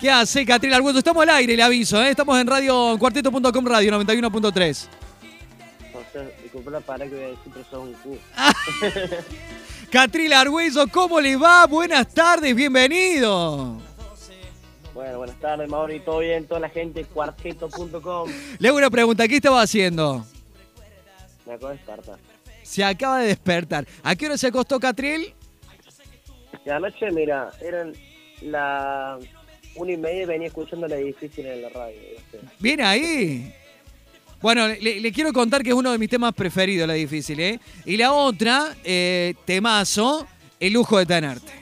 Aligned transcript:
¿Qué 0.00 0.10
hace, 0.10 0.44
Catril 0.44 0.74
Arguello? 0.74 0.98
Estamos 0.98 1.22
al 1.22 1.30
aire, 1.30 1.56
le 1.56 1.62
aviso, 1.62 2.02
¿eh? 2.02 2.10
Estamos 2.10 2.38
en 2.38 2.46
radio 2.46 2.96
cuarteto.com 2.98 3.66
radio 3.66 3.92
91.3. 3.98 4.86
O 5.94 6.12
sea, 6.12 6.22
disculpa 6.42 6.70
la 6.70 6.80
palabra 6.80 7.08
que 7.08 7.14
voy 7.14 7.24
a 7.24 7.28
decir, 7.28 7.52
pero 7.52 7.64
sos 7.70 7.82
un 7.82 7.92
cu. 7.94 8.18
Catril 9.90 10.32
Arguello, 10.32 10.86
¿cómo 10.88 11.20
le 11.20 11.36
va? 11.36 11.66
Buenas 11.66 12.12
tardes, 12.12 12.54
bienvenido. 12.54 13.80
Bueno, 14.92 15.18
buenas 15.18 15.38
tardes, 15.40 15.68
Mauri. 15.68 16.00
¿Todo 16.00 16.20
bien? 16.20 16.46
Toda 16.46 16.60
la 16.60 16.68
gente, 16.68 17.04
cuarteto.com. 17.04 18.30
Le 18.58 18.68
hago 18.68 18.78
una 18.78 18.90
pregunta, 18.90 19.28
¿qué 19.28 19.36
estaba 19.36 19.62
haciendo? 19.62 20.24
Me 21.46 21.54
acabo 21.54 21.68
de 21.68 21.76
despertar. 21.76 22.18
Se 22.62 22.82
acaba 22.82 23.18
de 23.20 23.26
despertar. 23.28 23.86
¿A 24.02 24.16
qué 24.16 24.26
hora 24.26 24.36
se 24.36 24.48
acostó 24.48 24.80
Catril? 24.80 25.34
Y 26.64 26.70
anoche, 26.70 27.10
mira, 27.12 27.50
eran 27.60 27.92
la 28.42 29.18
una 29.76 29.92
y 29.92 29.96
media 29.96 30.26
venía 30.26 30.48
escuchando 30.48 30.88
la 30.88 30.96
difícil 30.96 31.46
en 31.46 31.62
la 31.62 31.68
radio. 31.68 31.98
Bien 32.58 32.80
ahí. 32.80 33.52
Bueno, 34.40 34.68
le, 34.68 35.00
le 35.00 35.12
quiero 35.12 35.32
contar 35.32 35.62
que 35.62 35.70
es 35.70 35.74
uno 35.74 35.92
de 35.92 35.98
mis 35.98 36.08
temas 36.08 36.34
preferidos, 36.34 36.86
la 36.86 36.94
difícil, 36.94 37.40
¿eh? 37.40 37.58
Y 37.84 37.96
la 37.96 38.12
otra, 38.12 38.76
eh, 38.84 39.34
temazo, 39.44 40.26
el 40.60 40.72
lujo 40.74 40.98
de 40.98 41.06
tenerte. 41.06 41.52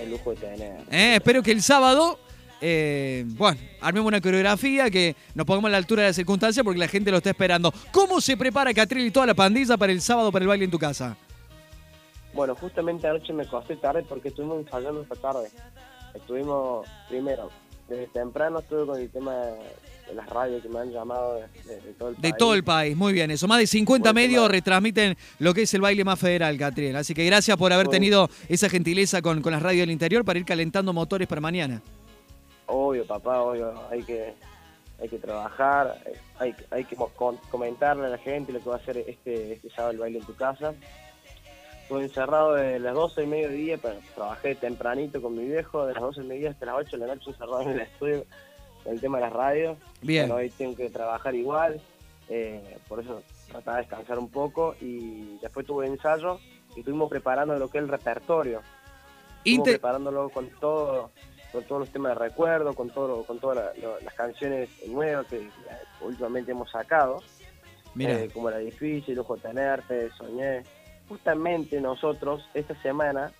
El 0.00 0.10
lujo 0.10 0.30
de 0.30 0.36
tener. 0.36 0.80
¿eh? 0.90 1.16
Espero 1.16 1.42
que 1.42 1.50
el 1.50 1.62
sábado, 1.62 2.18
eh, 2.60 3.24
bueno, 3.26 3.60
armemos 3.80 4.08
una 4.08 4.20
coreografía, 4.20 4.90
que 4.90 5.16
nos 5.34 5.44
pongamos 5.44 5.68
a 5.68 5.72
la 5.72 5.78
altura 5.78 6.02
de 6.02 6.08
la 6.08 6.14
circunstancia 6.14 6.62
porque 6.62 6.78
la 6.78 6.88
gente 6.88 7.10
lo 7.10 7.18
está 7.18 7.30
esperando. 7.30 7.74
¿Cómo 7.90 8.20
se 8.20 8.36
prepara 8.36 8.72
Catril 8.72 9.06
y 9.06 9.10
toda 9.10 9.26
la 9.26 9.34
pandilla 9.34 9.76
para 9.76 9.92
el 9.92 10.00
sábado 10.00 10.30
para 10.30 10.44
el 10.44 10.48
baile 10.48 10.64
en 10.64 10.70
tu 10.70 10.78
casa? 10.78 11.16
Bueno, 12.34 12.54
justamente 12.54 13.06
anoche 13.06 13.32
me 13.32 13.42
acosté 13.42 13.76
tarde 13.76 14.04
porque 14.08 14.28
estuvimos 14.28 14.58
ensayando 14.58 15.02
esta 15.02 15.16
tarde. 15.16 15.48
Estuvimos, 16.14 16.86
primero, 17.08 17.50
desde 17.88 18.06
temprano 18.08 18.60
estuve 18.60 18.86
con 18.86 18.98
el 19.00 19.10
tema 19.10 19.34
de, 19.34 19.52
de 20.08 20.14
las 20.14 20.28
radios 20.28 20.62
que 20.62 20.68
me 20.68 20.78
han 20.80 20.90
llamado 20.90 21.34
de, 21.34 21.42
de- 21.64 21.80
de 21.80 21.92
todo 21.94 22.08
el 22.10 22.14
De 22.16 22.20
país. 22.22 22.34
todo 22.38 22.54
el 22.54 22.64
país, 22.64 22.96
muy 22.96 23.12
bien 23.12 23.30
eso. 23.30 23.46
Más 23.48 23.58
de 23.58 23.66
50 23.66 24.12
Buen 24.12 24.14
medios 24.14 24.42
tema. 24.44 24.52
retransmiten 24.52 25.16
lo 25.38 25.52
que 25.54 25.62
es 25.62 25.74
el 25.74 25.80
baile 25.82 26.04
más 26.04 26.18
federal, 26.18 26.56
Catril. 26.58 26.96
Así 26.96 27.14
que 27.14 27.24
gracias 27.26 27.56
por 27.56 27.72
haber 27.72 27.88
tenido 27.88 28.28
esa 28.48 28.68
gentileza 28.68 29.20
con, 29.22 29.42
con 29.42 29.52
las 29.52 29.62
radios 29.62 29.82
del 29.82 29.90
interior 29.90 30.24
para 30.24 30.38
ir 30.38 30.44
calentando 30.44 30.92
motores 30.92 31.28
para 31.28 31.40
mañana. 31.40 31.82
Obvio, 32.66 33.06
papá, 33.06 33.40
obvio, 33.42 33.72
hay 33.90 34.02
que, 34.02 34.34
hay 35.00 35.08
que 35.08 35.18
trabajar, 35.18 36.00
eh, 36.06 36.12
hay, 36.38 36.52
que- 36.54 36.64
hay 36.70 36.84
que 36.84 36.96
comentarle 37.50 38.06
a 38.06 38.10
la 38.10 38.18
gente 38.18 38.52
lo 38.52 38.60
que 38.60 38.68
va 38.70 38.76
a 38.76 38.78
hacer 38.78 38.98
este, 38.98 39.54
este 39.54 39.70
sábado 39.70 39.92
el 39.92 39.98
baile 39.98 40.18
en 40.18 40.24
tu 40.26 40.34
casa. 40.34 40.74
Estuve 41.92 42.04
encerrado 42.04 42.54
de 42.54 42.78
las 42.78 42.94
12 42.94 43.20
del 43.20 43.28
mediodía, 43.30 43.76
pero 43.76 43.96
trabajé 44.14 44.54
tempranito 44.54 45.20
con 45.20 45.36
mi 45.36 45.44
viejo, 45.44 45.84
de 45.84 45.92
las 45.92 46.02
12 46.02 46.20
del 46.20 46.28
mediodía 46.28 46.50
hasta 46.52 46.64
las 46.64 46.74
8 46.76 46.96
de 46.96 47.06
la 47.06 47.14
noche 47.14 47.30
encerrado 47.30 47.60
en 47.60 47.68
el 47.72 47.80
estudio 47.80 48.24
con 48.82 48.92
el 48.94 49.00
tema 49.02 49.18
de 49.18 49.24
las 49.24 49.32
radios. 49.34 49.76
Bien. 50.00 50.22
Bueno, 50.26 50.36
hoy 50.36 50.48
tengo 50.48 50.74
que 50.74 50.88
trabajar 50.88 51.34
igual, 51.34 51.82
eh, 52.30 52.78
por 52.88 53.00
eso 53.00 53.22
trataba 53.50 53.76
de 53.76 53.82
descansar 53.82 54.18
un 54.18 54.30
poco 54.30 54.74
y 54.80 55.36
después 55.42 55.66
tuve 55.66 55.86
ensayo 55.86 56.38
y 56.74 56.78
estuvimos 56.78 57.10
preparando 57.10 57.58
lo 57.58 57.68
que 57.68 57.76
es 57.76 57.84
el 57.84 57.90
repertorio. 57.90 58.62
Estuvimos 59.38 59.44
Inter- 59.68 59.74
preparándolo 59.74 60.30
con 60.30 60.48
todo, 60.60 61.10
con 61.52 61.62
todos 61.64 61.80
los 61.80 61.90
temas 61.90 62.14
de 62.18 62.24
recuerdo, 62.24 62.72
con 62.74 62.88
todo, 62.88 63.22
con 63.24 63.38
todas 63.38 63.76
la- 63.76 63.98
las 64.02 64.14
canciones 64.14 64.70
nuevas 64.88 65.26
que 65.26 65.36
eh, 65.40 65.50
últimamente 66.00 66.52
hemos 66.52 66.70
sacado, 66.70 67.18
Mira, 67.94 68.18
eh, 68.18 68.30
como 68.32 68.48
La 68.48 68.56
Difícil, 68.56 69.18
Ojo 69.18 69.36
Tenerte, 69.36 70.08
Soñé. 70.12 70.62
Justamente 71.12 71.78
nosotros 71.78 72.42
esta 72.54 72.74
semana 72.80 73.30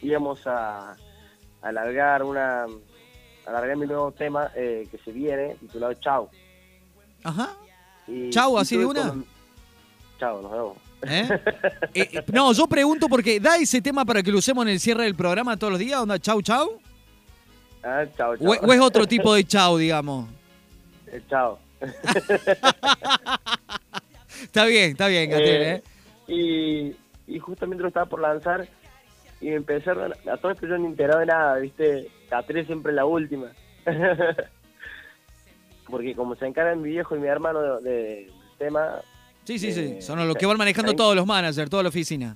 íbamos 0.00 0.46
a, 0.46 0.94
alargar 1.60 2.22
una 2.22 2.66
alargar 3.44 3.76
mi 3.76 3.86
nuevo 3.86 4.12
tema 4.12 4.52
eh, 4.54 4.86
que 4.88 4.96
se 4.98 5.10
viene 5.10 5.56
titulado 5.56 5.94
Chau. 5.94 6.30
ajá. 7.24 7.56
Y, 8.06 8.30
Chau, 8.30 8.56
así 8.56 8.76
de 8.76 8.86
una. 8.86 9.08
con- 9.08 9.26
Chau, 10.20 10.42
nos 10.42 10.52
vemos. 10.52 10.76
¿Eh? 11.02 11.28
Eh, 11.94 12.08
eh, 12.12 12.24
no, 12.32 12.52
yo 12.52 12.68
pregunto 12.68 13.08
porque 13.08 13.40
da 13.40 13.56
ese 13.56 13.82
tema 13.82 14.04
para 14.04 14.22
que 14.22 14.30
lo 14.30 14.38
usemos 14.38 14.64
en 14.64 14.68
el 14.70 14.78
cierre 14.80 15.02
del 15.04 15.16
programa 15.16 15.56
todos 15.56 15.72
los 15.72 15.80
días, 15.80 15.98
onda 16.00 16.20
chau 16.20 16.40
chau. 16.40 16.80
Ah, 17.82 18.04
chau, 18.16 18.36
chau. 18.36 18.46
O, 18.46 18.52
o 18.52 18.72
es 18.72 18.80
otro 18.80 19.06
tipo 19.08 19.34
de 19.34 19.42
chau, 19.44 19.76
digamos. 19.76 20.28
Chau. 21.28 21.58
Está 24.42 24.66
bien, 24.66 24.92
está 24.92 25.08
bien, 25.08 25.32
Eh, 25.32 25.72
¿eh? 25.74 25.82
Y, 26.26 26.94
y 27.26 27.38
justamente 27.38 27.82
lo 27.82 27.88
estaba 27.88 28.06
por 28.06 28.20
lanzar 28.20 28.66
y 29.40 29.50
me 29.50 29.56
empezaron 29.56 30.12
a, 30.12 30.32
a 30.32 30.36
todo 30.38 30.52
esto 30.52 30.66
yo 30.66 30.78
no 30.78 30.86
enterado 30.86 31.20
de 31.20 31.26
nada, 31.26 31.56
¿viste? 31.58 32.08
Catril 32.30 32.64
siempre 32.66 32.92
la 32.92 33.04
última. 33.04 33.48
Porque 35.88 36.14
como 36.14 36.34
se 36.36 36.46
encargan 36.46 36.80
mi 36.82 36.90
viejo 36.90 37.14
y 37.16 37.20
mi 37.20 37.28
hermano 37.28 37.60
de- 37.60 37.90
de- 37.90 38.04
del 38.26 38.30
tema, 38.58 39.00
Sí, 39.44 39.58
sí, 39.58 39.72
sí. 39.72 39.96
eh, 39.98 40.02
Son 40.02 40.26
los 40.26 40.36
que 40.36 40.46
van 40.46 40.56
manejando 40.56 40.90
ahí- 40.92 40.96
todos 40.96 41.14
los 41.14 41.26
managers, 41.26 41.68
toda 41.68 41.82
la 41.82 41.90
oficina. 41.90 42.34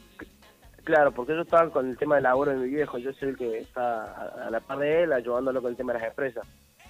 claro, 0.84 1.12
porque 1.12 1.34
yo 1.34 1.42
estaba 1.42 1.70
con 1.70 1.88
el 1.88 1.96
tema 1.96 2.16
del 2.16 2.24
laburo 2.24 2.50
de 2.50 2.58
mi 2.58 2.68
viejo, 2.68 2.98
yo 2.98 3.12
soy 3.14 3.30
el 3.30 3.36
que 3.36 3.58
está 3.58 4.04
a, 4.04 4.46
a 4.46 4.50
la 4.50 4.60
par 4.60 4.78
de 4.78 5.04
él 5.04 5.12
ayudándolo 5.12 5.60
con 5.62 5.70
el 5.70 5.76
tema 5.76 5.92
de 5.94 5.98
las 6.00 6.08
empresas. 6.08 6.46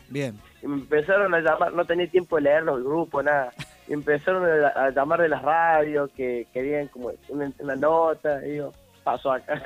Bien. 0.08 0.38
Y 0.62 0.66
me 0.66 0.76
empezaron 0.76 1.32
a 1.34 1.40
llamar, 1.40 1.72
no 1.74 1.84
tenía 1.84 2.08
tiempo 2.10 2.36
de 2.36 2.42
leerlos, 2.42 2.78
el 2.78 2.84
grupo, 2.84 3.22
nada. 3.22 3.52
Empezaron 3.88 4.44
a, 4.44 4.68
a 4.68 4.90
llamar 4.90 5.22
de 5.22 5.28
las 5.28 5.42
radios 5.42 6.10
que 6.16 6.46
querían 6.52 6.88
como 6.88 7.10
una, 7.28 7.50
una 7.58 7.76
nota, 7.76 8.44
y 8.46 8.50
digo, 8.52 8.72
pasó 9.02 9.32
acá. 9.32 9.62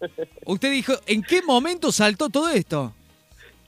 Usted 0.46 0.70
dijo, 0.70 0.92
¿en 1.06 1.22
qué 1.22 1.42
momento 1.42 1.90
saltó 1.90 2.28
todo 2.28 2.48
esto? 2.50 2.92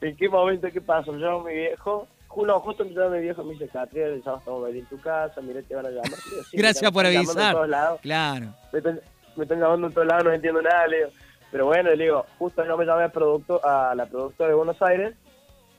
¿En 0.01 0.17
qué 0.17 0.29
momento 0.29 0.69
qué 0.73 0.81
pasó? 0.81 1.13
Llama 1.17 1.45
mi 1.49 1.55
viejo. 1.55 2.07
No, 2.37 2.61
justo 2.61 2.85
me 2.85 2.91
llama 2.93 3.17
mi 3.17 3.23
viejo 3.23 3.43
me 3.45 3.55
dice, 3.55 3.67
Catriel, 3.69 4.13
el 4.13 4.23
sábado 4.23 4.41
estamos 4.41 4.63
a 4.63 4.67
venir 4.67 4.83
en 4.83 4.89
tu 4.91 5.01
casa, 5.03 5.41
mira, 5.41 5.63
te 5.63 5.75
van 5.75 5.87
a 5.87 5.91
llamar. 5.91 6.11
Yo, 6.11 6.43
"Sí, 6.51 6.57
Gracias 6.59 6.91
por 6.93 7.07
avisar. 7.07 7.55
todos 7.55 7.69
lados. 7.69 8.01
Claro. 8.03 8.47
Me 8.73 8.79
están, 8.79 9.01
me 9.37 9.43
están 9.45 9.59
llamando 9.61 9.87
en 9.87 9.93
todos 9.95 10.07
lados, 10.07 10.25
no 10.25 10.33
entiendo 10.33 10.61
nada, 10.63 10.87
le 10.87 10.97
digo. 10.99 11.09
Pero 11.51 11.67
bueno, 11.67 11.91
le 11.95 12.05
digo, 12.05 12.27
justo 12.39 12.65
yo 12.67 12.77
me 12.77 12.85
llamé 12.85 13.05
al 13.05 13.11
producto, 13.13 13.61
a 13.65 13.95
la 13.95 14.05
productora 14.07 14.51
de 14.51 14.55
Buenos 14.55 14.81
Aires 14.83 15.15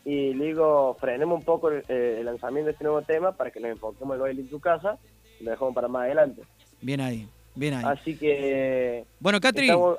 y 0.09 0.34
le 0.34 0.45
digo, 0.45 0.95
frenemos 1.01 1.38
un 1.40 1.44
poco 1.44 1.69
el, 1.69 1.84
eh, 1.90 2.18
el 2.19 2.25
lanzamiento 2.25 2.68
de 2.68 2.72
este 2.72 2.85
nuevo 2.85 3.01
tema 3.01 3.34
para 3.34 3.51
que 3.51 3.59
nos 3.59 3.72
enfoquemos 3.72 4.16
en 4.16 4.16
el 4.16 4.22
baile 4.22 4.41
en 4.41 4.50
tu 4.50 4.59
casa 4.62 4.97
y 5.38 5.44
lo 5.44 5.51
dejamos 5.51 5.75
para 5.75 5.90
más 5.90 6.03
adelante. 6.03 6.44
Bien 6.81 7.01
ahí, 7.01 7.28
bien 7.56 7.73
ahí. 7.73 7.84
Así 7.85 8.18
que... 8.18 9.03
Bueno, 9.19 9.41
Catri, 9.41 9.66
estamos- 9.66 9.97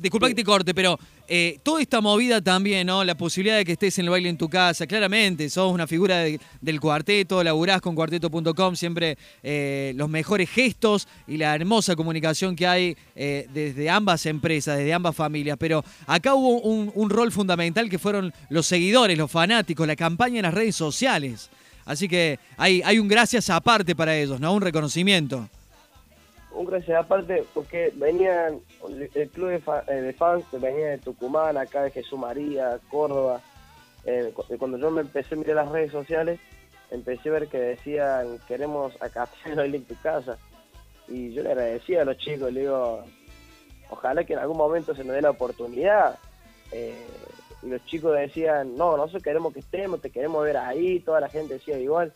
disculpa 0.00 0.28
que 0.28 0.34
te 0.34 0.44
corte, 0.44 0.74
pero 0.74 0.98
eh, 1.26 1.58
toda 1.62 1.80
esta 1.82 2.00
movida 2.00 2.40
también. 2.40 2.86
La 2.88 3.16
posibilidad 3.16 3.56
de 3.56 3.64
que 3.64 3.72
estés 3.72 3.98
en 3.98 4.04
el 4.06 4.10
baile 4.10 4.28
en 4.28 4.38
tu 4.38 4.48
casa, 4.48 4.86
claramente, 4.86 5.50
sos 5.50 5.72
una 5.72 5.86
figura 5.86 6.18
de- 6.18 6.40
del 6.60 6.80
cuarteto, 6.80 7.42
laburás 7.44 7.80
con 7.80 7.94
cuarteto.com, 7.94 8.76
siempre 8.76 9.18
eh, 9.42 9.92
los 9.96 10.08
mejores 10.08 10.48
gestos 10.50 11.06
y 11.26 11.36
la 11.36 11.54
hermosa 11.54 11.94
comunicación 11.96 12.56
que 12.56 12.66
hay 12.66 12.96
eh, 13.14 13.46
desde 13.52 13.90
ambas 13.90 14.24
empresas, 14.26 14.78
desde 14.78 14.92
ambas 14.94 15.14
familias. 15.16 15.56
Pero 15.58 15.84
acá 16.06 16.34
hubo 16.34 16.60
un, 16.60 16.90
un 16.94 17.10
rol 17.10 17.30
fundamental 17.32 17.88
que 17.90 17.98
fueron 17.98 18.32
los 18.48 18.66
seguidores, 18.66 19.18
los 19.18 19.30
fanáticos, 19.30 19.86
la 19.86 19.96
campaña 19.96 20.36
en 20.38 20.42
las 20.44 20.54
redes 20.54 20.76
sociales. 20.76 21.50
Así 21.84 22.06
que 22.08 22.38
hay, 22.56 22.82
hay 22.84 22.98
un 22.98 23.08
gracias 23.08 23.48
aparte 23.50 23.94
para 23.96 24.16
ellos, 24.16 24.38
¿no? 24.40 24.52
Un 24.52 24.60
reconocimiento. 24.62 25.48
Un 26.52 26.64
gracias 26.66 26.98
aparte 27.04 27.44
porque 27.54 27.92
venían 27.94 28.60
el 29.14 29.28
club 29.30 29.50
de, 29.50 29.58
fa- 29.60 29.84
eh, 29.86 29.94
de 30.00 30.12
fans 30.12 30.44
venía 30.52 30.88
de 30.88 30.98
Tucumán 30.98 31.56
acá 31.56 31.82
de 31.82 31.90
Jesús 31.90 32.18
María 32.18 32.78
Córdoba. 32.90 33.40
Eh, 34.04 34.32
cu- 34.34 34.44
cuando 34.58 34.78
yo 34.78 34.90
me 34.90 35.02
empecé 35.02 35.34
a 35.34 35.38
mirar 35.38 35.56
las 35.56 35.70
redes 35.70 35.92
sociales 35.92 36.40
empecé 36.90 37.28
a 37.28 37.32
ver 37.32 37.48
que 37.48 37.58
decían 37.58 38.38
queremos 38.48 38.94
el 39.44 39.54
baile 39.56 39.76
en 39.78 39.84
tu 39.84 39.94
casa 40.00 40.38
y 41.08 41.32
yo 41.34 41.42
le 41.42 41.50
agradecía 41.50 42.02
a 42.02 42.04
los 42.06 42.16
chicos 42.16 42.50
le 42.52 42.60
digo 42.60 43.04
ojalá 43.90 44.24
que 44.24 44.32
en 44.32 44.38
algún 44.38 44.56
momento 44.56 44.94
se 44.94 45.04
nos 45.04 45.14
dé 45.14 45.20
la 45.22 45.30
oportunidad 45.30 46.18
Eh, 46.72 47.06
y 47.62 47.66
los 47.68 47.84
chicos 47.86 48.14
decían 48.16 48.76
no 48.76 48.96
nosotros 48.96 49.22
queremos 49.22 49.52
que 49.52 49.60
estemos 49.60 50.00
te 50.00 50.10
queremos 50.10 50.42
ver 50.44 50.56
ahí 50.56 51.00
toda 51.00 51.20
la 51.20 51.28
gente 51.28 51.54
decía 51.54 51.78
igual 51.78 52.12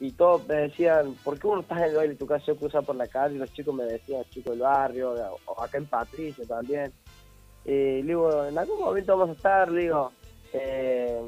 y 0.00 0.12
todos 0.12 0.46
me 0.46 0.54
decían, 0.54 1.14
¿por 1.24 1.38
qué 1.38 1.46
uno 1.46 1.60
estás 1.62 1.78
en 1.78 1.84
el 1.84 1.96
baile 1.96 2.14
tu 2.14 2.26
casa? 2.26 2.44
Yo 2.46 2.56
cruzaba 2.56 2.86
por 2.86 2.96
la 2.96 3.06
calle 3.08 3.34
y 3.34 3.38
los 3.38 3.52
chicos 3.52 3.74
me 3.74 3.84
decían, 3.84 4.22
chicos 4.30 4.52
del 4.52 4.60
barrio, 4.60 5.14
o 5.46 5.62
acá 5.62 5.78
en 5.78 5.86
Patricia 5.86 6.44
también. 6.46 6.92
Y 7.64 8.02
digo, 8.02 8.44
en 8.46 8.56
algún 8.56 8.80
momento 8.80 9.16
vamos 9.16 9.34
a 9.34 9.36
estar, 9.36 9.72
digo, 9.72 10.12
eh, 10.52 11.20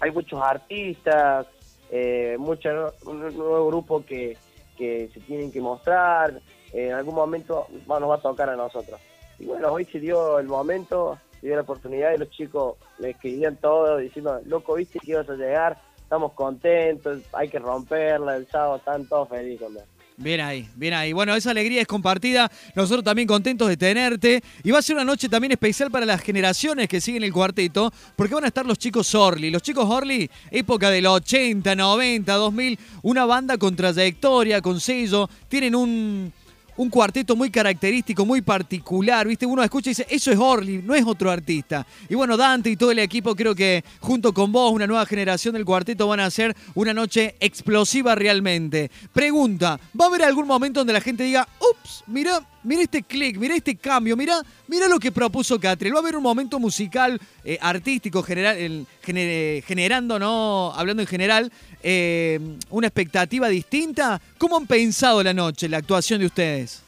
hay 0.00 0.10
muchos 0.12 0.40
artistas, 0.40 1.46
eh, 1.90 2.36
mucho, 2.38 2.68
un 3.04 3.20
nuevo 3.20 3.66
grupo 3.66 4.04
que, 4.04 4.36
que 4.76 5.08
se 5.12 5.20
tienen 5.20 5.50
que 5.50 5.60
mostrar, 5.60 6.40
eh, 6.72 6.88
en 6.88 6.92
algún 6.94 7.14
momento 7.16 7.66
va- 7.90 7.98
nos 7.98 8.10
va 8.10 8.14
a 8.14 8.20
tocar 8.22 8.48
a 8.48 8.56
nosotros. 8.56 9.00
Y 9.38 9.46
bueno, 9.46 9.72
hoy 9.72 9.84
se 9.86 9.98
dio 9.98 10.38
el 10.38 10.46
momento, 10.46 11.18
se 11.40 11.46
dio 11.48 11.56
la 11.56 11.62
oportunidad 11.62 12.12
y 12.14 12.18
los 12.18 12.30
chicos 12.30 12.76
me 12.98 13.10
escribían 13.10 13.56
todo 13.56 13.96
diciendo, 13.96 14.40
loco, 14.46 14.74
viste 14.74 14.98
que 15.00 15.10
ibas 15.12 15.28
a 15.28 15.34
llegar, 15.34 15.80
estamos 16.08 16.32
contentos, 16.32 17.20
hay 17.34 17.50
que 17.50 17.58
romperla, 17.58 18.36
el 18.36 18.48
sábado 18.48 18.76
están 18.76 19.04
todos 19.04 19.28
felices. 19.28 19.68
Bien 20.16 20.40
ahí, 20.40 20.66
bien 20.74 20.94
ahí. 20.94 21.12
Bueno, 21.12 21.34
esa 21.34 21.50
alegría 21.50 21.82
es 21.82 21.86
compartida. 21.86 22.50
Nosotros 22.74 23.04
también 23.04 23.28
contentos 23.28 23.68
de 23.68 23.76
tenerte. 23.76 24.42
Y 24.64 24.70
va 24.70 24.78
a 24.78 24.82
ser 24.82 24.96
una 24.96 25.04
noche 25.04 25.28
también 25.28 25.52
especial 25.52 25.90
para 25.90 26.06
las 26.06 26.22
generaciones 26.22 26.88
que 26.88 27.02
siguen 27.02 27.24
el 27.24 27.32
cuarteto, 27.32 27.92
porque 28.16 28.34
van 28.34 28.44
a 28.44 28.46
estar 28.46 28.64
los 28.64 28.78
chicos 28.78 29.14
Orly. 29.14 29.50
Los 29.50 29.62
chicos 29.62 29.84
Orly, 29.86 30.28
época 30.50 30.90
del 30.90 31.06
80, 31.06 31.76
90, 31.76 32.34
2000, 32.34 32.78
una 33.02 33.26
banda 33.26 33.58
con 33.58 33.76
trayectoria, 33.76 34.62
con 34.62 34.80
sello. 34.80 35.28
Tienen 35.46 35.74
un, 35.74 36.32
un 36.78 36.88
cuarteto 36.88 37.36
muy 37.36 37.50
característico, 37.50 38.24
muy 38.24 38.40
particular, 38.40 39.26
¿viste? 39.26 39.44
Uno 39.44 39.62
escucha 39.62 39.90
y 39.90 39.92
dice, 39.92 40.06
eso 40.08 40.30
es 40.30 40.38
Orly, 40.38 40.80
no 40.82 40.94
es 40.94 41.04
otro 41.04 41.30
artista. 41.30 41.84
Y 42.08 42.14
bueno, 42.14 42.36
Dante 42.36 42.70
y 42.70 42.76
todo 42.76 42.92
el 42.92 43.00
equipo 43.00 43.34
creo 43.34 43.54
que 43.54 43.84
junto 44.00 44.32
con 44.32 44.52
vos, 44.52 44.72
una 44.72 44.86
nueva 44.86 45.04
generación 45.04 45.54
del 45.54 45.64
cuarteto, 45.64 46.06
van 46.06 46.20
a 46.20 46.26
hacer 46.26 46.56
una 46.74 46.94
noche 46.94 47.34
explosiva 47.40 48.14
realmente. 48.14 48.90
Pregunta, 49.12 49.78
¿va 50.00 50.04
a 50.04 50.08
haber 50.08 50.22
algún 50.22 50.46
momento 50.46 50.80
donde 50.80 50.92
la 50.92 51.00
gente 51.00 51.24
diga, 51.24 51.48
ups, 51.58 52.04
mira, 52.06 52.40
mira 52.68 52.82
este 52.82 53.02
clic, 53.02 53.38
mira 53.38 53.56
este 53.56 53.76
cambio, 53.76 54.14
mira, 54.14 54.42
mira 54.66 54.86
lo 54.88 54.98
que 54.98 55.10
propuso 55.10 55.58
Catriel? 55.58 55.94
¿Va 55.94 56.00
a 56.00 56.02
haber 56.02 56.16
un 56.16 56.22
momento 56.22 56.60
musical, 56.60 57.18
eh, 57.42 57.58
artístico, 57.60 58.22
general, 58.22 58.86
generando, 59.02 60.18
¿no? 60.18 60.72
Hablando 60.74 61.02
en 61.02 61.08
general, 61.08 61.50
eh, 61.82 62.38
una 62.68 62.88
expectativa 62.88 63.48
distinta. 63.48 64.20
¿Cómo 64.36 64.58
han 64.58 64.66
pensado 64.66 65.22
la 65.22 65.32
noche, 65.32 65.68
la 65.68 65.78
actuación 65.78 66.20
de 66.20 66.26
ustedes? 66.26 66.82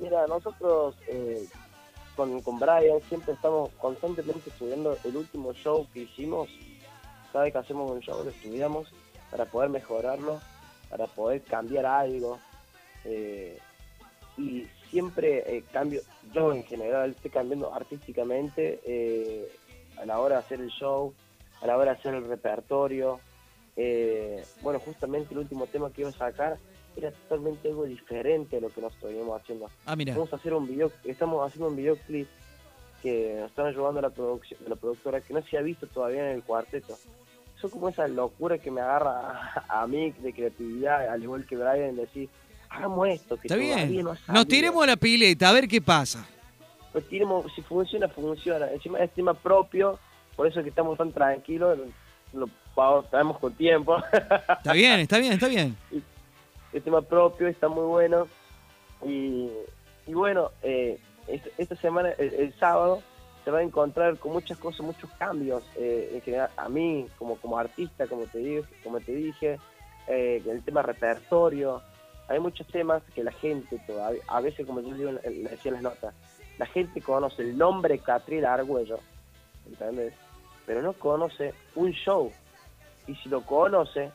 Mira, 0.00 0.26
nosotros 0.26 0.96
eh, 1.06 1.46
con, 2.16 2.42
con 2.42 2.58
Brian 2.58 2.98
siempre 3.08 3.34
estamos 3.34 3.70
constantemente 3.78 4.50
estudiando 4.50 4.98
el 5.04 5.16
último 5.16 5.52
show 5.54 5.86
que 5.94 6.00
hicimos. 6.00 6.48
Cada 7.32 7.44
vez 7.44 7.52
que 7.52 7.58
hacemos 7.58 7.92
un 7.92 8.00
show 8.00 8.24
lo 8.24 8.30
estudiamos 8.30 8.88
para 9.30 9.44
poder 9.44 9.70
mejorarlo, 9.70 10.40
para 10.90 11.06
poder 11.06 11.42
cambiar 11.42 11.86
algo. 11.86 12.40
Y 14.38 14.66
siempre 14.90 15.64
cambio, 15.72 16.00
yo 16.32 16.52
en 16.52 16.64
general 16.64 17.10
estoy 17.10 17.30
cambiando 17.30 17.74
artísticamente 17.74 18.80
a 20.00 20.06
la 20.06 20.18
hora 20.20 20.36
de 20.36 20.40
hacer 20.40 20.60
el 20.60 20.70
show, 20.70 21.12
a 21.60 21.66
la 21.66 21.76
hora 21.76 21.92
de 21.92 21.98
hacer 21.98 22.14
el 22.14 22.26
repertorio, 22.26 23.20
eh, 23.80 24.44
bueno, 24.60 24.80
justamente 24.80 25.32
el 25.32 25.38
último 25.38 25.68
tema 25.68 25.92
que 25.92 26.00
iba 26.00 26.10
a 26.10 26.12
sacar 26.12 26.58
era 26.96 27.12
totalmente 27.12 27.68
algo 27.68 27.84
diferente 27.84 28.56
a 28.56 28.60
lo 28.60 28.70
que 28.70 28.80
nosotros 28.80 29.12
veníamos 29.12 29.40
haciendo. 29.40 29.70
Ah, 29.86 29.94
mira. 29.94 30.14
Vamos 30.14 30.32
a 30.32 30.36
hacer 30.36 30.52
un 30.52 30.66
video, 30.66 30.90
estamos 31.04 31.46
haciendo 31.46 31.68
un 31.68 31.76
videoclip 31.76 32.26
que 33.00 33.36
nos 33.38 33.50
están 33.50 33.66
ayudando 33.66 34.00
la 34.00 34.10
producción, 34.10 34.58
la 34.66 34.74
productora 34.74 35.20
que 35.20 35.32
no 35.32 35.40
se 35.42 35.56
ha 35.56 35.62
visto 35.62 35.86
todavía 35.86 36.28
en 36.28 36.36
el 36.36 36.42
cuarteto. 36.42 36.98
Eso 37.56 37.70
como 37.70 37.88
esa 37.88 38.08
locura 38.08 38.58
que 38.58 38.72
me 38.72 38.80
agarra 38.80 39.64
a, 39.68 39.86
mí 39.86 40.10
de 40.10 40.32
creatividad, 40.32 41.08
al 41.08 41.22
igual 41.22 41.46
que 41.46 41.56
Brian, 41.56 41.94
decir, 41.94 42.28
hagamos 42.70 43.08
esto, 43.08 43.36
que 43.36 43.48
Está 43.48 43.56
bien. 43.56 44.04
Nos 44.28 44.46
tiremos 44.46 44.82
a 44.82 44.86
la 44.86 44.96
pileta, 44.96 45.48
a 45.48 45.52
ver 45.52 45.68
qué 45.68 45.80
pasa. 45.80 46.26
Pues 46.92 47.08
tiremos, 47.08 47.52
si 47.54 47.62
funciona, 47.62 48.08
funciona. 48.08 48.70
Encima 48.70 48.98
es 48.98 49.10
tema 49.12 49.34
propio, 49.34 49.98
por 50.36 50.46
eso 50.46 50.62
que 50.62 50.70
estamos 50.70 50.96
tan 50.96 51.12
tranquilos, 51.12 51.78
lo 52.32 52.48
estamos 53.04 53.38
con 53.38 53.52
tiempo. 53.54 53.96
Está 54.48 54.72
bien, 54.72 55.00
está 55.00 55.18
bien, 55.18 55.32
está 55.32 55.48
bien. 55.48 55.76
El 56.72 56.82
tema 56.82 57.02
propio 57.02 57.48
está 57.48 57.68
muy 57.68 57.84
bueno. 57.84 58.28
Y, 59.04 59.50
bueno, 60.06 60.50
eh, 60.62 60.98
esta, 61.56 61.74
semana, 61.76 62.10
el, 62.10 62.54
sábado, 62.58 63.02
se 63.44 63.50
va 63.50 63.58
a 63.58 63.62
encontrar 63.62 64.16
con 64.18 64.32
muchas 64.32 64.58
cosas, 64.58 64.80
muchos 64.80 65.10
cambios. 65.18 65.64
Eh, 65.76 66.22
a 66.56 66.68
mí, 66.68 67.06
como, 67.18 67.36
como 67.36 67.58
artista, 67.58 68.06
como 68.06 68.24
te 68.26 68.38
dije, 68.38 68.64
como 68.84 69.00
te 69.00 69.12
dije 69.12 69.58
eh, 70.06 70.42
el 70.46 70.62
tema 70.62 70.82
repertorio. 70.82 71.82
Hay 72.28 72.40
muchos 72.40 72.66
temas 72.66 73.02
que 73.14 73.24
la 73.24 73.32
gente 73.32 73.80
todavía, 73.86 74.22
a 74.28 74.40
veces, 74.40 74.66
como 74.66 74.80
yo 74.80 74.94
digo, 74.94 75.12
le 75.12 75.48
decía 75.48 75.72
las 75.72 75.82
notas, 75.82 76.14
la 76.58 76.66
gente 76.66 77.00
conoce 77.00 77.42
el 77.42 77.56
nombre 77.56 77.98
Catriel 77.98 78.44
Argüello, 78.44 78.98
¿entendés? 79.66 80.12
Pero 80.66 80.82
no 80.82 80.92
conoce 80.92 81.54
un 81.74 81.92
show 81.92 82.30
y 83.06 83.14
si 83.16 83.30
lo 83.30 83.40
conoce, 83.42 84.10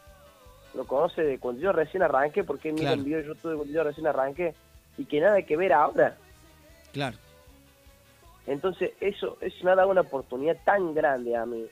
lo 0.76 0.86
conoce 0.86 1.24
de 1.24 1.40
cuando 1.40 1.62
yo 1.62 1.72
recién 1.72 2.04
arranqué, 2.04 2.44
porque 2.44 2.72
claro. 2.74 3.02
video 3.02 3.20
de 3.20 3.26
YouTube 3.26 3.56
cuando 3.56 3.74
yo 3.74 3.84
recién 3.84 4.06
arranqué, 4.06 4.54
y 4.98 5.06
que 5.06 5.20
nada 5.20 5.42
que 5.42 5.58
ver 5.58 5.74
ahora. 5.74 6.16
Claro. 6.92 7.18
Entonces, 8.46 8.92
eso, 9.02 9.38
eso 9.42 9.56
me 9.64 9.72
ha 9.72 9.76
dado 9.76 9.90
una 9.90 10.02
oportunidad 10.02 10.58
tan 10.64 10.94
grande 10.94 11.36
a 11.36 11.46
mí, 11.48 11.66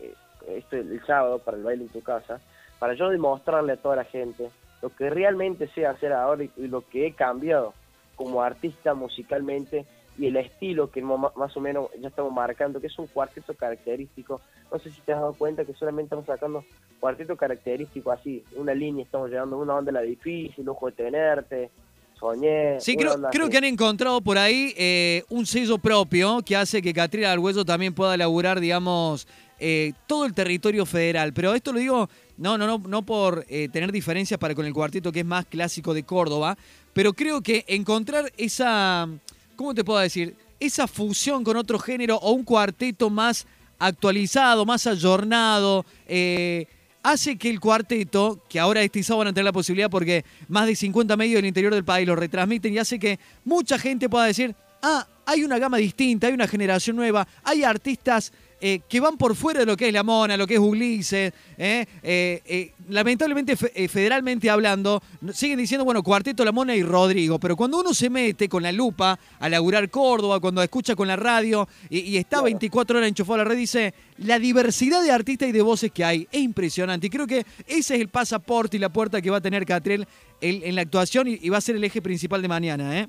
eh, 0.00 0.14
esto 0.48 0.76
el 0.76 1.00
sábado, 1.06 1.38
para 1.38 1.56
el 1.56 1.62
baile 1.62 1.84
en 1.84 1.90
tu 1.90 2.02
casa, 2.02 2.40
para 2.80 2.94
yo 2.94 3.08
demostrarle 3.10 3.74
a 3.74 3.76
toda 3.76 3.96
la 3.96 4.04
gente 4.04 4.50
lo 4.84 4.90
que 4.90 5.08
realmente 5.08 5.66
sé 5.68 5.86
hacer 5.86 6.12
ahora 6.12 6.44
y, 6.44 6.50
lo 6.68 6.82
que 6.86 7.06
he 7.06 7.14
cambiado 7.14 7.72
como 8.16 8.42
artista 8.42 8.92
musicalmente 8.92 9.86
y 10.18 10.26
el 10.26 10.36
estilo 10.36 10.90
que 10.90 11.00
más 11.00 11.56
o 11.56 11.60
menos 11.60 11.88
ya 11.98 12.08
estamos 12.08 12.34
marcando, 12.34 12.82
que 12.82 12.88
es 12.88 12.98
un 12.98 13.06
cuarteto 13.06 13.54
característico. 13.54 14.42
No 14.70 14.78
sé 14.78 14.90
si 14.90 15.00
te 15.00 15.14
has 15.14 15.20
dado 15.20 15.32
cuenta 15.32 15.64
que 15.64 15.72
solamente 15.72 16.08
estamos 16.08 16.26
sacando 16.26 16.64
cuarteto 17.00 17.34
característico 17.34 18.12
así, 18.12 18.44
una 18.56 18.74
línea, 18.74 19.06
estamos 19.06 19.30
llegando 19.30 19.56
a 19.56 19.60
una 19.60 19.74
onda 19.74 19.90
la 19.90 20.02
difícil, 20.02 20.68
ojo 20.68 20.90
de 20.90 20.92
tenerte, 20.92 21.70
soñé. 22.18 22.80
Sí, 22.80 22.96
creo, 22.96 23.16
creo 23.30 23.48
que 23.48 23.58
han 23.58 23.64
encontrado 23.64 24.20
por 24.20 24.38
ahí 24.38 24.74
eh, 24.76 25.24
un 25.28 25.46
sello 25.46 25.78
propio 25.78 26.42
que 26.42 26.56
hace 26.56 26.80
que 26.80 26.92
Catrina 26.92 27.38
hueso 27.38 27.64
también 27.64 27.94
pueda 27.94 28.16
laburar, 28.16 28.60
digamos, 28.60 29.26
eh, 29.58 29.92
todo 30.06 30.24
el 30.24 30.34
territorio 30.34 30.86
federal. 30.86 31.32
Pero 31.32 31.54
esto 31.54 31.72
lo 31.72 31.78
digo, 31.78 32.08
no, 32.36 32.58
no, 32.58 32.66
no, 32.66 32.78
no 32.86 33.02
por 33.02 33.44
eh, 33.48 33.68
tener 33.68 33.92
diferencias 33.92 34.38
para 34.38 34.54
con 34.54 34.66
el 34.66 34.72
cuarteto 34.72 35.12
que 35.12 35.20
es 35.20 35.26
más 35.26 35.46
clásico 35.46 35.94
de 35.94 36.02
Córdoba, 36.02 36.56
pero 36.92 37.12
creo 37.12 37.40
que 37.40 37.64
encontrar 37.68 38.32
esa 38.36 39.08
¿cómo 39.56 39.74
te 39.74 39.84
puedo 39.84 40.00
decir? 40.00 40.36
Esa 40.60 40.86
fusión 40.86 41.44
con 41.44 41.56
otro 41.56 41.78
género 41.78 42.16
o 42.16 42.32
un 42.32 42.44
cuarteto 42.44 43.10
más 43.10 43.46
actualizado, 43.78 44.64
más 44.64 44.86
ayornado, 44.86 45.84
eh, 46.06 46.66
hace 47.04 47.36
que 47.36 47.50
el 47.50 47.60
cuarteto, 47.60 48.42
que 48.48 48.58
ahora 48.58 48.82
este 48.82 49.02
sábado 49.02 49.18
van 49.18 49.28
a 49.28 49.32
tener 49.32 49.44
la 49.44 49.52
posibilidad 49.52 49.90
porque 49.90 50.24
más 50.48 50.66
de 50.66 50.74
50 50.74 51.16
medios 51.16 51.36
del 51.36 51.44
interior 51.44 51.72
del 51.72 51.84
país 51.84 52.08
lo 52.08 52.16
retransmiten 52.16 52.72
y 52.72 52.78
hace 52.78 52.98
que 52.98 53.20
mucha 53.44 53.78
gente 53.78 54.08
pueda 54.08 54.24
decir, 54.24 54.56
ah, 54.82 55.06
hay 55.26 55.44
una 55.44 55.58
gama 55.58 55.76
distinta, 55.76 56.26
hay 56.26 56.32
una 56.32 56.48
generación 56.48 56.96
nueva, 56.96 57.28
hay 57.44 57.62
artistas 57.62 58.32
eh, 58.66 58.80
que 58.88 58.98
van 58.98 59.18
por 59.18 59.36
fuera 59.36 59.60
de 59.60 59.66
lo 59.66 59.76
que 59.76 59.88
es 59.88 59.92
la 59.92 60.02
mona, 60.02 60.38
lo 60.38 60.46
que 60.46 60.54
es 60.54 60.60
Ulises. 60.60 61.34
Eh, 61.58 61.84
eh, 62.02 62.72
lamentablemente, 62.88 63.56
federalmente 63.56 64.48
hablando, 64.48 65.02
siguen 65.34 65.58
diciendo, 65.58 65.84
bueno, 65.84 66.02
Cuarteto, 66.02 66.46
la 66.46 66.50
mona 66.50 66.74
y 66.74 66.82
Rodrigo. 66.82 67.38
Pero 67.38 67.56
cuando 67.56 67.80
uno 67.80 67.92
se 67.92 68.08
mete 68.08 68.48
con 68.48 68.62
la 68.62 68.72
lupa 68.72 69.18
a 69.38 69.48
laburar 69.50 69.90
Córdoba, 69.90 70.40
cuando 70.40 70.62
escucha 70.62 70.96
con 70.96 71.06
la 71.08 71.16
radio 71.16 71.68
y, 71.90 72.16
está 72.16 72.40
24 72.40 72.96
horas 72.96 73.08
enchufado 73.10 73.34
a 73.34 73.44
la 73.44 73.50
red, 73.50 73.58
dice, 73.58 73.92
la 74.16 74.38
diversidad 74.38 75.02
de 75.02 75.10
artistas 75.10 75.50
y 75.50 75.52
de 75.52 75.60
voces 75.60 75.92
que 75.92 76.02
hay 76.02 76.26
es 76.32 76.40
impresionante. 76.40 77.08
Y 77.08 77.10
creo 77.10 77.26
que 77.26 77.44
ese 77.66 77.96
es 77.96 78.00
el 78.00 78.08
pasaporte 78.08 78.78
y 78.78 78.80
la 78.80 78.88
puerta 78.88 79.20
que 79.20 79.28
va 79.28 79.36
a 79.36 79.42
tener 79.42 79.66
Catriel 79.66 80.08
en, 80.40 80.74
la 80.74 80.80
actuación 80.80 81.28
y, 81.28 81.38
y, 81.42 81.50
va 81.50 81.58
a 81.58 81.60
ser 81.60 81.76
el 81.76 81.84
eje 81.84 82.00
principal 82.00 82.40
de 82.40 82.48
mañana, 82.48 82.98
¿eh? 82.98 83.08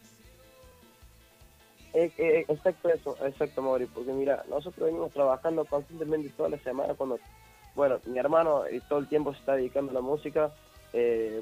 Eh, 1.96 2.12
eh, 2.18 2.46
exacto 2.50 2.90
eso, 2.90 3.16
exacto 3.26 3.62
Mauri, 3.62 3.86
porque 3.86 4.12
mira, 4.12 4.44
nosotros 4.50 4.86
venimos 4.86 5.14
trabajando 5.14 5.64
constantemente 5.64 6.28
toda 6.36 6.50
la 6.50 6.58
semana 6.58 6.94
cuando, 6.94 7.18
bueno, 7.74 8.00
mi 8.08 8.20
hermano 8.20 8.66
eh, 8.66 8.82
todo 8.90 9.00
el 9.00 9.08
tiempo 9.08 9.32
se 9.32 9.40
está 9.40 9.56
dedicando 9.56 9.92
a 9.92 9.94
la 9.94 10.02
música, 10.02 10.52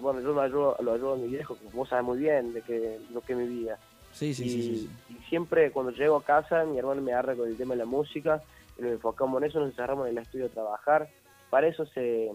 bueno, 0.02 0.20
yo 0.22 0.32
lo 0.32 0.42
ayudo, 0.42 0.76
lo 0.80 0.94
ayudo 0.94 1.14
a 1.14 1.18
mi 1.18 1.28
viejo, 1.28 1.56
como 1.56 1.72
vos 1.72 1.90
sabes 1.90 2.06
muy 2.06 2.20
bien 2.20 2.54
de 2.54 2.62
que 2.62 3.00
lo 3.12 3.22
que 3.22 3.34
es 3.34 3.40
mi 3.40 3.48
vida. 3.48 3.80
Sí, 4.12 4.34
sí, 4.34 4.48
sí, 4.48 4.90
Y 5.10 5.24
siempre 5.30 5.72
cuando 5.72 5.92
llego 5.92 6.18
a 6.18 6.24
casa, 6.24 6.66
mi 6.66 6.78
hermano 6.78 7.02
me 7.02 7.14
agarra 7.14 7.36
con 7.36 7.48
el 7.48 7.58
tema 7.58 7.74
de 7.74 7.80
la 7.80 7.86
música, 7.86 8.44
y 8.78 8.82
nos 8.84 8.92
enfocamos 8.92 9.42
en 9.42 9.50
eso, 9.50 9.60
nos 9.60 9.70
encerramos 9.70 10.08
en 10.08 10.18
el 10.18 10.24
estudio 10.24 10.48
a 10.48 10.50
trabajar, 10.50 11.10
para 11.50 11.68
eso 11.68 11.86
se, 11.88 12.32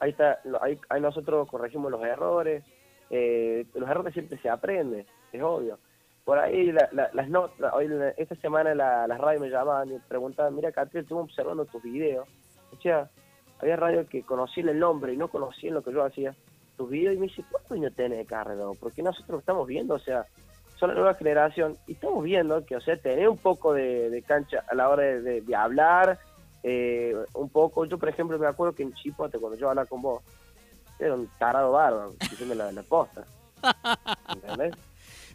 ahí 0.00 0.10
está, 0.10 0.40
ahí, 0.60 0.78
ahí 0.88 1.00
nosotros 1.00 1.48
corregimos 1.48 1.92
los 1.92 2.02
errores, 2.02 2.64
los 3.10 3.88
errores 3.88 4.14
siempre 4.14 4.38
se 4.38 4.48
aprende, 4.48 5.06
es 5.32 5.42
obvio 5.42 5.78
por 6.26 6.40
ahí 6.40 6.72
las 6.72 7.28
notas, 7.28 7.72
hoy 7.72 7.88
esta 8.16 8.34
semana 8.34 8.74
la, 8.74 9.06
las 9.06 9.16
radios 9.16 9.42
me 9.42 9.48
llamaban 9.48 9.88
y 9.88 9.92
me 9.92 10.00
preguntaban, 10.00 10.56
mira 10.56 10.72
Catriel, 10.72 11.04
estuve 11.04 11.20
observando 11.20 11.64
tus 11.66 11.80
videos. 11.84 12.26
O 12.76 12.80
sea, 12.82 13.08
había 13.60 13.76
radios 13.76 14.08
que 14.08 14.24
conocían 14.24 14.68
el 14.68 14.80
nombre 14.80 15.14
y 15.14 15.16
no 15.16 15.28
conocían 15.28 15.74
lo 15.74 15.84
que 15.84 15.92
yo 15.92 16.04
hacía. 16.04 16.34
Tus 16.76 16.90
videos 16.90 17.14
y 17.14 17.18
me 17.18 17.26
dice, 17.28 17.44
¿cuánto 17.48 17.74
años 17.74 17.94
tenés 17.94 18.18
de 18.18 18.26
carrera? 18.26 18.64
Porque 18.80 19.04
nosotros 19.04 19.38
estamos 19.38 19.68
viendo, 19.68 19.94
o 19.94 20.00
sea, 20.00 20.26
son 20.74 20.88
la 20.88 20.96
nueva 20.96 21.14
generación 21.14 21.76
y 21.86 21.92
estamos 21.92 22.24
viendo 22.24 22.66
que, 22.66 22.74
o 22.74 22.80
sea, 22.80 22.96
tenés 22.96 23.28
un 23.28 23.38
poco 23.38 23.72
de, 23.72 24.24
cancha 24.26 24.64
a 24.68 24.74
la 24.74 24.88
hora 24.88 25.04
de, 25.04 25.44
hablar, 25.56 26.18
eh, 26.64 27.14
un 27.34 27.50
poco. 27.50 27.84
Yo, 27.84 27.98
por 27.98 28.08
ejemplo, 28.08 28.36
me 28.36 28.48
acuerdo 28.48 28.74
que 28.74 28.82
en 28.82 28.92
Chipote, 28.94 29.38
cuando 29.38 29.56
yo 29.56 29.68
hablaba 29.68 29.86
con 29.86 30.02
vos, 30.02 30.24
era 30.98 31.14
un 31.14 31.28
tarado 31.38 31.70
bárbaro, 31.70 32.14
diciendo 32.18 32.56
la, 32.56 32.72
la 32.72 32.82
posta. 32.82 33.22
¿Entendés? 34.34 34.74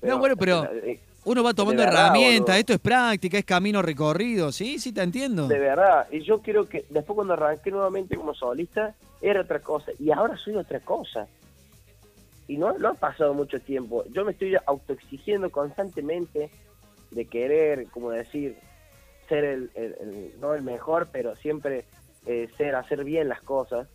No, 0.02 0.18
bueno, 0.20 0.36
pero 0.36 0.66
eh, 0.72 1.00
uno 1.26 1.44
va 1.44 1.54
tomando 1.54 1.84
herramientas, 1.84 2.58
esto 2.58 2.74
es 2.74 2.80
práctica, 2.80 3.38
es 3.38 3.46
camino 3.46 3.82
recorrido, 3.82 4.52
sí, 4.52 4.80
sí, 4.80 4.92
te 4.92 5.02
entiendo. 5.02 5.48
De 5.48 5.60
verdad, 5.60 6.08
y 6.12 6.22
yo 6.24 6.42
creo 6.42 6.68
que 6.68 6.86
después 6.90 7.16
cuando 7.16 7.34
arranqué 7.34 7.70
nuevamente 7.72 8.16
como 8.16 8.34
solista, 8.34 8.96
era 9.22 9.42
otra 9.42 9.60
cosa, 9.60 9.92
y 10.00 10.12
ahora 10.12 10.36
soy 10.38 10.56
otra 10.56 10.80
cosa. 10.80 11.28
y 12.48 12.58
no, 12.58 12.78
no 12.78 12.90
ha 12.90 12.94
pasado 12.96 13.34
mucho 13.34 13.60
tiempo. 13.62 14.04
Yo 14.12 14.26
me 14.26 14.32
estoy 14.34 14.58
autoexigiendo 14.66 15.50
constantemente 15.52 16.50
de 17.12 17.26
querer, 17.26 17.88
como 17.88 18.12
decir, 18.12 18.58
ser 19.30 19.46
el, 19.46 20.34
no 20.42 20.54
el 20.54 20.62
mejor, 20.62 21.08
pero 21.12 21.36
siempre 21.38 21.86
eh, 22.26 22.50
ser, 22.58 22.76
hacer 22.76 23.04
bien 23.06 23.30
las 23.30 23.42
cosas. 23.42 23.88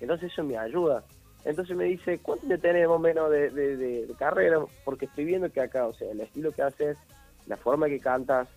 Entonces 0.00 0.30
eso 0.32 0.44
me 0.44 0.58
ayuda. 0.58 1.04
Entonces 1.44 1.76
me 1.76 1.84
dice, 1.84 2.18
¿cuánto 2.18 2.46
te 2.46 2.58
tenemos 2.58 3.00
menos 3.00 3.30
de, 3.30 4.06
carrera? 4.18 4.60
Porque 4.84 5.06
estoy 5.06 5.24
viendo 5.24 5.50
que 5.50 5.60
acá, 5.60 5.86
o 5.86 5.94
sea, 5.94 6.10
el 6.10 6.20
estilo 6.20 6.52
que 6.52 6.62
haces, 6.62 6.96
la 7.46 7.56
forma 7.56 7.86
que 7.86 8.00
cantas, 8.00 8.48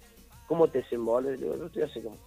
cómo 0.48 0.68
te 0.68 0.80
desenvolves. 0.80 1.40
yo 1.40 1.66
estoy 1.66 1.84
hace 1.84 2.02
como 2.02 2.18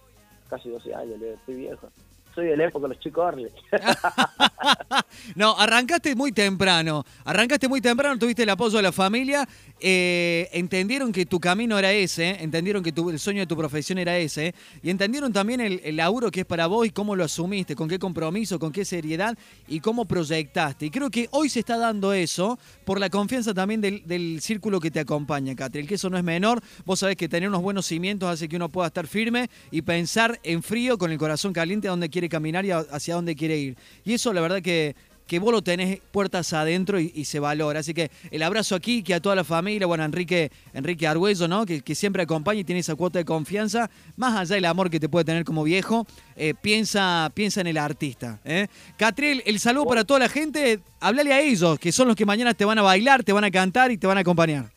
casi 0.49 0.69
12 0.69 0.95
años, 0.95 1.21
estoy 1.21 1.55
viejo 1.55 1.89
soy 2.35 2.47
del 2.47 2.61
época 2.61 2.87
los 2.87 2.99
chicos 2.99 3.25
Arle. 3.25 3.51
no, 5.35 5.57
arrancaste 5.57 6.15
muy 6.15 6.33
temprano. 6.33 7.05
Arrancaste 7.23 7.69
muy 7.69 7.79
temprano, 7.79 8.19
tuviste 8.19 8.43
el 8.43 8.49
apoyo 8.49 8.75
de 8.77 8.83
la 8.83 8.91
familia. 8.91 9.47
Eh, 9.79 10.49
entendieron 10.53 11.11
que 11.11 11.25
tu 11.25 11.39
camino 11.39 11.77
era 11.79 11.91
ese, 11.91 12.43
entendieron 12.43 12.81
que 12.81 12.91
tu, 12.91 13.09
el 13.09 13.19
sueño 13.19 13.41
de 13.41 13.45
tu 13.45 13.57
profesión 13.57 13.97
era 13.97 14.17
ese, 14.17 14.55
y 14.81 14.89
entendieron 14.89 15.33
también 15.33 15.59
el, 15.61 15.95
laburo 15.95 16.31
que 16.31 16.41
es 16.41 16.45
para 16.45 16.67
vos 16.67 16.87
y 16.87 16.91
cómo 16.91 17.15
lo 17.15 17.23
asumiste, 17.23 17.75
con 17.75 17.87
qué 17.87 17.99
compromiso, 17.99 18.57
con 18.57 18.71
qué 18.71 18.85
seriedad 18.85 19.37
y 19.67 19.79
cómo 19.79 20.05
proyectaste. 20.05 20.85
Y 20.85 20.89
creo 20.89 21.09
que 21.09 21.27
hoy 21.31 21.49
se 21.49 21.59
está 21.59 21.77
dando 21.77 22.13
eso 22.13 22.57
por 22.83 22.99
la 22.99 23.09
confianza 23.09 23.53
también 23.53 23.81
del, 23.81 24.41
círculo 24.41 24.79
que 24.79 24.91
te 24.91 24.99
acompaña, 24.99 25.55
Catril, 25.55 25.87
que 25.87 25.95
eso 25.95 26.09
no 26.09 26.17
es 26.17 26.23
menor. 26.23 26.61
Vos 26.85 26.99
sabés 26.99 27.15
que 27.15 27.29
tener 27.29 27.49
unos 27.49 27.61
buenos 27.61 27.85
cimientos 27.85 28.29
hace 28.29 28.47
que 28.47 28.55
uno 28.55 28.69
pueda 28.69 28.87
estar 28.87 29.07
firme 29.07 29.49
y 29.71 29.81
pensar 29.81 30.39
en 30.43 30.63
frío, 30.63 30.97
con 30.97 31.11
el 31.11 31.17
corazón 31.17 31.53
caliente, 31.53 31.87
donde 31.87 32.09
quiere 32.09 32.24
caminar 32.29 32.65
y 32.65 32.71
hacia 32.71 33.15
dónde 33.15 33.35
quiere 33.35 33.57
ir. 33.57 33.77
Y 34.03 34.13
eso 34.13 34.33
la 34.33 34.41
verdad 34.41 34.61
que, 34.61 34.95
que 35.27 35.39
vos 35.39 35.51
lo 35.51 35.61
tenés 35.63 35.99
puertas 36.11 36.53
adentro 36.53 36.99
y, 36.99 37.25
se 37.25 37.39
valora. 37.39 37.79
Así 37.79 37.93
que 37.93 38.11
el 38.29 38.43
abrazo 38.43 38.75
aquí, 38.75 39.01
que 39.01 39.13
a 39.13 39.19
toda 39.19 39.35
la 39.35 39.43
familia, 39.43 39.87
bueno, 39.87 40.03
Enrique, 40.03 40.51
Enrique 40.73 41.07
Arguello, 41.07 41.47
¿no? 41.47 41.65
Que, 41.65 41.95
siempre 41.95 42.23
acompaña 42.23 42.59
y 42.59 42.63
tiene 42.63 42.81
esa 42.81 42.95
cuota 42.95 43.19
de 43.19 43.25
confianza, 43.25 43.89
más 44.17 44.35
allá 44.35 44.55
del 44.55 44.65
amor 44.65 44.89
que 44.89 44.99
te 44.99 45.09
puede 45.09 45.25
tener 45.25 45.45
como 45.45 45.63
viejo, 45.63 46.05
eh, 46.35 46.53
piensa, 46.61 47.31
piensa 47.33 47.61
en 47.61 47.67
el 47.67 47.77
artista. 47.77 48.39
¿eh? 48.43 48.67
Catriel, 48.97 49.41
el 49.45 49.59
saludo 49.59 49.85
para 49.85 50.03
toda 50.03 50.19
la 50.19 50.29
gente, 50.29 50.81
háblale 50.99 51.33
a 51.33 51.41
ellos, 51.41 51.79
que 51.79 51.91
son 51.91 52.07
los 52.07 52.15
que 52.15 52.25
mañana 52.25 52.53
te 52.53 52.65
van 52.65 52.77
a 52.77 52.81
bailar, 52.81 53.23
te 53.23 53.31
van 53.31 53.45
a 53.45 53.51
cantar 53.51 53.91
y 53.91 53.97
te 53.97 54.07
van 54.07 54.17
a 54.17 54.21
acompañar. 54.21 54.74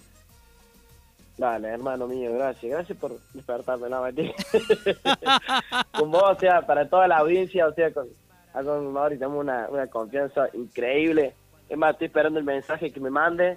Dale, 1.39 1.69
hermano 1.69 2.09
mío, 2.09 2.33
gracias. 2.35 2.73
Gracias 2.73 2.99
por 2.99 3.17
despertarme, 3.33 3.89
no, 3.89 4.03
con 5.93 6.11
vos, 6.11 6.25
o 6.25 6.41
sea, 6.41 6.63
para 6.63 6.89
toda 6.89 7.07
la 7.07 7.19
audiencia, 7.19 7.69
o 7.69 7.73
sea, 7.73 7.93
con, 7.93 8.09
con 8.53 8.93
Mauri 8.93 9.17
tenemos 9.17 9.41
una, 9.41 9.69
una 9.69 9.87
confianza 9.87 10.49
increíble. 10.53 11.33
Es 11.69 11.79
más, 11.79 11.93
estoy 11.93 12.09
esperando 12.09 12.41
el 12.41 12.45
mensaje 12.45 12.91
que 12.91 12.99
me 12.99 13.11
mande. 13.11 13.57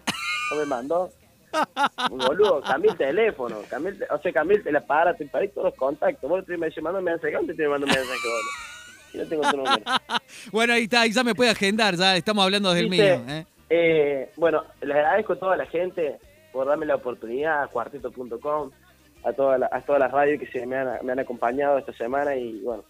No 0.52 0.58
me 0.58 0.66
mandó. 0.68 1.10
Un 2.12 2.20
boludo, 2.20 2.62
cambié 2.62 2.92
el 2.92 2.98
teléfono, 2.98 3.58
cambié 3.68 3.94
o 4.10 4.18
sea, 4.20 4.32
cambié 4.32 4.62
el 4.64 4.76
aparato, 4.76 5.18
te 5.18 5.26
paré 5.26 5.48
todos 5.48 5.66
los 5.66 5.76
contactos. 5.76 6.30
Vos 6.30 6.46
te 6.46 6.82
mando 6.82 7.00
un 7.00 7.06
mensaje, 7.06 7.34
¿dónde 7.34 7.54
te 7.56 7.68
mando 7.68 7.88
mensaje, 7.88 8.06
boludo? 8.06 9.14
Y 9.14 9.18
no 9.18 9.26
tengo 9.26 9.42
tu 9.50 9.58
número. 9.58 9.84
bueno, 10.52 10.74
ahí 10.74 10.84
está, 10.84 11.02
ahí 11.02 11.12
ya 11.12 11.24
me 11.24 11.34
puede 11.34 11.50
agendar, 11.50 11.96
ya 11.96 12.16
estamos 12.16 12.46
hablando 12.46 12.70
desde 12.70 12.84
el 12.84 12.90
mío. 12.90 13.04
¿eh? 13.04 13.46
Eh, 13.70 14.32
bueno, 14.38 14.64
les 14.82 14.96
agradezco 14.96 15.34
a 15.34 15.40
toda 15.40 15.58
la 15.58 15.66
gente 15.66 16.20
por 16.52 16.68
darme 16.68 16.86
la 16.86 16.96
oportunidad, 16.96 17.64
a 17.64 17.68
cuarteto.com, 17.68 18.72
a, 19.24 19.34
toda 19.34 19.70
a 19.72 19.82
todas 19.82 20.00
las 20.00 20.12
radios 20.12 20.40
que 20.40 20.48
se 20.48 20.66
me 20.66 20.78
han, 20.78 21.06
me 21.06 21.12
han 21.12 21.20
acompañado 21.20 21.78
esta 21.78 21.94
semana 21.94 22.36
y 22.36 22.62
bueno, 22.62 22.84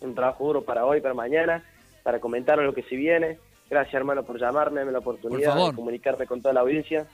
un 0.00 0.14
trabajo 0.14 0.44
duro 0.44 0.62
para 0.62 0.84
hoy, 0.84 1.00
para 1.00 1.14
mañana, 1.14 1.64
para 2.02 2.20
comentar 2.20 2.58
lo 2.58 2.74
que 2.74 2.82
se 2.82 2.96
viene. 2.96 3.38
Gracias 3.70 3.94
hermano 3.94 4.22
por 4.22 4.38
llamarme, 4.38 4.80
darme 4.80 4.92
la 4.92 4.98
oportunidad 4.98 5.54
de 5.54 5.74
comunicarme 5.74 6.26
con 6.26 6.42
toda 6.42 6.54
la 6.54 6.60
audiencia. 6.60 7.06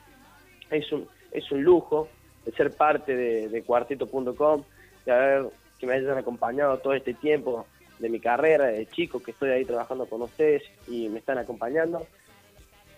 Es 0.71 0.91
un, 0.93 1.07
es 1.33 1.51
un 1.53 1.63
lujo 1.63 2.09
de 2.45 2.53
ser 2.53 2.73
parte 2.77 3.15
de, 3.15 3.49
de 3.49 3.63
cuarteto.com, 3.63 4.65
de 5.05 5.13
haber 5.13 5.47
que 5.79 5.87
me 5.87 5.95
hayan 5.95 6.19
acompañado 6.19 6.79
todo 6.79 6.93
este 6.93 7.15
tiempo 7.15 7.67
de 7.99 8.09
mi 8.09 8.21
carrera, 8.21 8.67
de 8.67 8.87
chico 8.87 9.23
que 9.23 9.31
estoy 9.31 9.51
ahí 9.51 9.65
trabajando 9.65 10.07
con 10.07 10.23
ustedes 10.23 10.63
y 10.89 11.09
me 11.09 11.19
están 11.19 11.39
acompañando. 11.39 12.07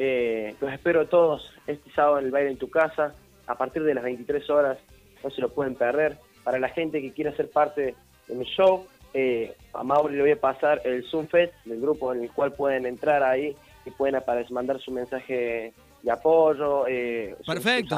Eh, 0.04 0.56
los 0.61 0.73
espero 0.73 1.02
a 1.02 1.04
todos 1.04 1.49
este 1.64 1.88
sábado 1.92 2.18
en 2.18 2.25
el 2.25 2.32
baile 2.32 2.50
en 2.50 2.56
tu 2.56 2.68
casa, 2.68 3.14
a 3.47 3.54
partir 3.54 3.85
de 3.85 3.94
las 3.94 4.02
23 4.02 4.50
horas, 4.50 4.76
no 5.23 5.30
se 5.30 5.40
lo 5.40 5.50
pueden 5.50 5.76
perder. 5.76 6.18
Para 6.42 6.59
la 6.59 6.71
gente 6.71 7.00
que 7.00 7.12
quiera 7.12 7.32
ser 7.37 7.49
parte 7.49 7.94
de 8.26 8.35
mi 8.35 8.44
show, 8.44 8.85
eh, 9.14 9.54
a 9.73 9.85
Mauri 9.85 10.16
le 10.16 10.23
voy 10.23 10.32
a 10.32 10.40
pasar 10.40 10.82
el 10.85 11.04
Zoom 11.04 11.28
Fest 11.28 11.54
del 11.64 11.80
grupo 11.80 12.12
en 12.12 12.25
el 12.25 12.32
cual 12.32 12.52
pueden 12.52 12.85
entrar 12.85 13.23
ahí 13.23 13.54
y 13.87 13.90
pueden 13.92 14.16
aparecer, 14.16 14.50
mandar 14.50 14.80
su 14.80 14.90
mensaje 14.90 15.73
de 16.02 16.11
apoyo. 16.11 16.85
Eh, 16.88 17.37
Perfecto, 17.47 17.97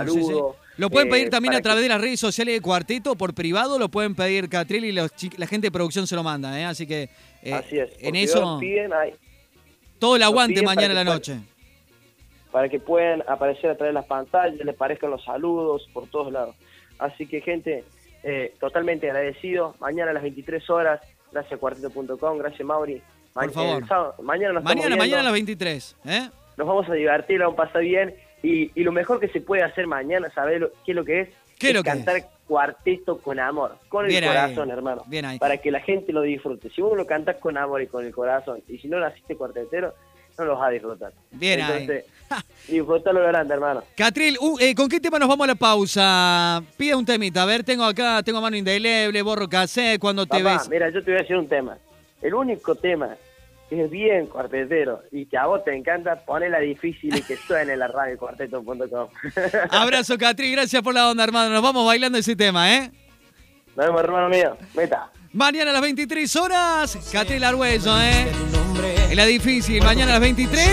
Lo 0.76 0.90
pueden 0.90 1.08
pedir 1.08 1.30
también 1.30 1.54
a 1.54 1.62
través 1.62 1.84
de 1.84 1.88
las 1.88 2.02
redes 2.02 2.20
sociales 2.20 2.54
de 2.54 2.60
Cuarteto, 2.60 3.16
por 3.16 3.32
privado, 3.32 3.78
lo 3.78 3.88
pueden 3.88 4.14
pedir 4.14 4.50
Catril 4.50 4.84
y 4.84 4.92
la 4.92 5.46
gente 5.46 5.68
de 5.68 5.70
producción 5.70 6.06
se 6.06 6.16
lo 6.16 6.22
manda, 6.22 6.68
así 6.68 6.86
que 6.86 7.08
Así 7.50 7.78
es, 7.78 7.92
en 7.98 8.14
eso... 8.14 8.60
todo 9.98 10.16
el 10.16 10.22
aguante 10.22 10.60
mañana 10.60 10.88
en 10.88 10.96
la 10.96 11.04
noche 11.04 11.40
para 12.54 12.68
que 12.68 12.78
puedan 12.78 13.24
aparecer 13.26 13.68
a 13.68 13.76
través 13.76 13.92
de 13.92 13.94
las 13.94 14.06
pantallas, 14.06 14.64
les 14.64 14.76
parezcan 14.76 15.10
los 15.10 15.24
saludos 15.24 15.88
por 15.92 16.06
todos 16.06 16.32
lados. 16.32 16.54
Así 17.00 17.26
que 17.26 17.40
gente, 17.40 17.82
eh, 18.22 18.54
totalmente 18.60 19.10
agradecido. 19.10 19.74
Mañana 19.80 20.12
a 20.12 20.14
las 20.14 20.22
23 20.22 20.70
horas, 20.70 21.00
gracias 21.32 21.58
cuarteto.com, 21.58 22.38
gracias 22.38 22.64
Mauri. 22.64 23.02
por 23.32 23.50
favor. 23.50 24.22
mañana 24.22 24.52
nos 24.52 24.62
mañana, 24.62 24.94
mañana 24.94 25.20
a 25.22 25.24
las 25.24 25.32
23. 25.32 25.96
¿eh? 26.04 26.28
Nos 26.56 26.68
vamos 26.68 26.88
a 26.88 26.92
divertir, 26.92 27.40
vamos 27.40 27.54
a 27.58 27.64
pasar 27.64 27.82
bien. 27.82 28.14
Y, 28.44 28.70
lo 28.84 28.92
mejor 28.92 29.18
que 29.18 29.26
se 29.26 29.40
puede 29.40 29.64
hacer 29.64 29.88
mañana, 29.88 30.30
¿sabes 30.32 30.62
qué 30.86 30.92
es 30.92 30.96
lo 30.96 31.04
que 31.04 31.22
es? 31.22 31.28
¿Qué 31.58 31.70
es 31.70 31.74
lo 31.74 31.82
cantar 31.82 32.22
cuarteto 32.46 33.18
con 33.18 33.40
amor, 33.40 33.78
con 33.88 34.06
el 34.06 34.24
corazón, 34.24 34.70
hermano. 34.70 35.02
Bien 35.08 35.24
ahí. 35.24 35.38
Para 35.40 35.56
que 35.56 35.72
la 35.72 35.80
gente 35.80 36.12
lo 36.12 36.22
disfrute. 36.22 36.70
Si 36.70 36.80
uno 36.80 36.94
lo 36.94 37.06
cantas 37.06 37.38
con 37.38 37.58
amor 37.58 37.82
y 37.82 37.88
con 37.88 38.06
el 38.06 38.14
corazón, 38.14 38.62
y 38.68 38.78
si 38.78 38.86
no 38.86 39.00
lo 39.00 39.08
hiciste 39.08 39.34
cuartetero, 39.34 39.92
no 40.38 40.44
lo 40.44 40.56
vas 40.56 40.68
a 40.68 40.70
disfrutar. 40.70 41.12
Bien 41.32 41.60
Entonces, 41.60 42.04
disfrutalo 42.68 43.20
grande, 43.20 43.54
hermano. 43.54 43.82
Catril, 43.96 44.36
uh, 44.40 44.58
eh, 44.58 44.74
¿con 44.74 44.88
qué 44.88 45.00
tema 45.00 45.18
nos 45.18 45.28
vamos 45.28 45.44
a 45.44 45.48
la 45.48 45.54
pausa? 45.54 46.62
Pide 46.76 46.94
un 46.94 47.04
temita. 47.04 47.42
A 47.42 47.46
ver, 47.46 47.64
tengo 47.64 47.84
acá, 47.84 48.22
tengo 48.22 48.40
mano 48.40 48.56
indeleble, 48.56 49.22
borro 49.22 49.48
casé, 49.48 49.98
cuando 49.98 50.26
te 50.26 50.42
ves. 50.42 50.68
Mira, 50.68 50.90
yo 50.90 51.02
te 51.02 51.10
voy 51.10 51.18
a 51.18 51.22
decir 51.22 51.36
un 51.36 51.48
tema. 51.48 51.76
El 52.22 52.34
único 52.34 52.74
tema 52.74 53.16
que 53.68 53.84
es 53.84 53.90
bien 53.90 54.26
cuartetero 54.26 55.02
y 55.10 55.26
que 55.26 55.36
a 55.36 55.46
vos 55.46 55.64
te 55.64 55.74
encanta, 55.74 56.16
ponela 56.24 56.58
difícil 56.58 57.16
y 57.16 57.22
que 57.22 57.36
suene 57.36 57.76
la 57.76 57.88
radio 57.88 58.16
cuarteto.com. 58.18 59.08
Abrazo, 59.70 60.18
Catril, 60.18 60.52
gracias 60.52 60.82
por 60.82 60.94
la 60.94 61.10
onda, 61.10 61.24
hermano. 61.24 61.50
Nos 61.50 61.62
vamos 61.62 61.86
bailando 61.86 62.18
ese 62.18 62.36
tema, 62.36 62.74
¿eh? 62.74 62.90
Nos 63.76 63.86
vemos, 63.86 64.00
hermano 64.02 64.28
mío. 64.28 64.56
Meta. 64.74 65.10
Mañana 65.32 65.70
a 65.70 65.74
las 65.74 65.82
23 65.82 66.36
horas, 66.36 67.10
Catril 67.12 67.42
Arguello, 67.42 68.00
¿eh? 68.00 68.26
Es 69.10 69.16
la 69.16 69.26
difícil, 69.26 69.82
mañana 69.82 70.12
a 70.12 70.14
las 70.14 70.20
23. 70.20 70.68